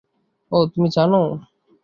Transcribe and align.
ওহ, 0.51 0.63
তুমি 0.71 0.87
জানো? 0.95 1.21